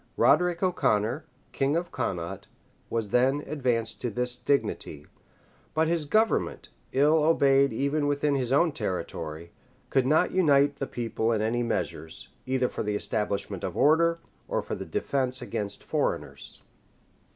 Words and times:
Roderic 0.17 0.63
O'Connor, 0.63 1.25
king 1.51 1.75
of 1.77 1.91
Connaught, 1.91 2.47
was 2.89 3.09
then 3.09 3.43
advanced 3.45 4.01
to 4.01 4.09
this 4.09 4.35
dignity;[*] 4.35 5.05
but 5.75 5.87
his 5.87 6.05
government, 6.05 6.69
ill 6.91 7.23
obeyed 7.23 7.71
even 7.71 8.07
within 8.07 8.33
his 8.33 8.51
own 8.51 8.71
territory, 8.71 9.51
could 9.91 10.07
not 10.07 10.31
unite 10.31 10.77
the 10.77 10.87
people 10.87 11.31
in 11.31 11.41
any 11.43 11.61
measures, 11.61 12.29
either 12.47 12.67
for 12.67 12.81
the 12.81 12.95
establishment 12.95 13.63
of 13.63 13.77
order, 13.77 14.17
or 14.47 14.63
for 14.63 14.73
defence 14.73 15.39
against 15.39 15.83
foreigners. 15.83 16.63